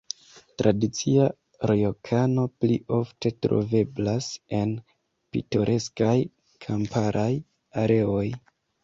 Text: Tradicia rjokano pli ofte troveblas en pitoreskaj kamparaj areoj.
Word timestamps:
Tradicia 0.59 1.25
rjokano 1.71 2.45
pli 2.63 2.77
ofte 2.99 3.31
troveblas 3.47 4.31
en 4.61 4.71
pitoreskaj 5.37 6.17
kamparaj 6.67 7.29
areoj. 7.85 8.25